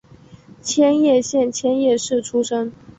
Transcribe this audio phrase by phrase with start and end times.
[0.63, 2.73] 千叶县千叶市出身。